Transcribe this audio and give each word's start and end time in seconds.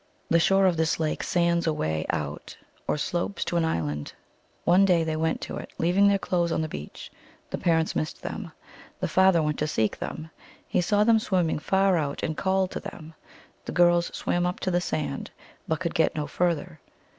The 0.31 0.39
shore 0.39 0.65
of 0.65 0.77
this 0.77 0.99
lake 0.99 1.21
sands 1.21 1.67
away 1.67 2.07
out 2.09 2.57
or 2.87 2.97
slopes 2.97 3.45
to 3.45 3.55
an 3.55 3.63
island. 3.63 4.13
One 4.63 4.83
day 4.83 5.03
they 5.03 5.15
went 5.15 5.41
to 5.41 5.57
it, 5.57 5.69
leaving 5.77 6.07
their 6.07 6.17
clothes 6.17 6.51
on 6.51 6.63
the 6.63 6.67
beach. 6.67 7.11
The 7.51 7.59
parents 7.59 7.95
missed 7.95 8.19
them. 8.23 8.51
The 8.99 9.07
father 9.07 9.43
went 9.43 9.59
to 9.59 9.67
seek 9.67 9.99
them. 9.99 10.31
He 10.67 10.81
saw 10.81 11.03
them 11.03 11.19
swim 11.19 11.45
ming 11.45 11.59
far 11.59 11.97
out, 11.97 12.23
and 12.23 12.35
called 12.35 12.71
to 12.71 12.79
them. 12.79 13.13
The 13.65 13.73
girls 13.73 14.09
swam 14.11 14.47
up 14.47 14.59
to 14.61 14.71
the 14.71 14.81
sand, 14.81 15.29
but 15.67 15.79
could 15.79 15.93
get 15.93 16.15
no 16.15 16.25
further. 16.25 16.79